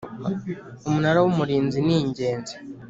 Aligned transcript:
Umunara 0.87 1.17
w’ 1.23 1.27
Umurinzi 1.31 1.79
ningenzi. 1.85 2.53